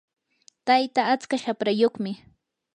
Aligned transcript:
tayta 0.65 1.01
atska 1.13 1.35
shaprayuqmi. 1.43 2.11